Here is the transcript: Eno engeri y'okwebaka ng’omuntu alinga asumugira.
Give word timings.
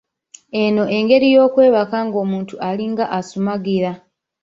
Eno 0.61 0.83
engeri 0.97 1.27
y'okwebaka 1.35 1.97
ng’omuntu 2.07 2.55
alinga 2.69 3.05
asumugira. 3.17 3.91